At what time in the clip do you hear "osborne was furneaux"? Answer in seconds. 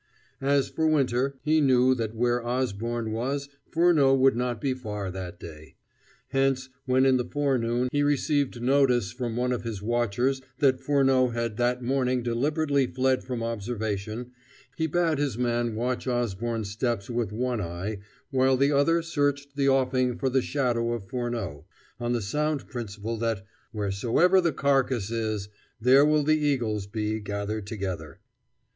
2.43-4.15